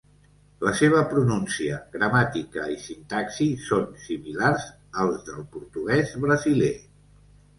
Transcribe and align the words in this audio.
La 0.67 0.71
seva 0.77 1.01
pronúncia, 1.09 1.75
gramàtica 1.95 2.63
i 2.77 2.77
sintaxi 2.85 3.47
són 3.67 3.85
similars 4.07 4.65
als 5.05 5.21
del 5.27 5.45
portuguès 5.57 6.17
brasiler. 6.27 6.75